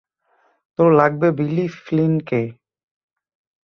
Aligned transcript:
তোর 0.79 0.89
লাগবে 0.91 1.27
বিলি 1.37 1.65
ফ্লিনকে। 1.77 2.41